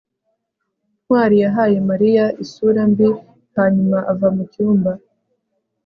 ntwali 1.01 1.35
yahaye 1.43 1.77
mariya 1.89 2.25
isura 2.43 2.81
mbi 2.91 3.07
hanyuma 3.57 3.97
ava 4.11 4.27
mucyumba 4.35 4.91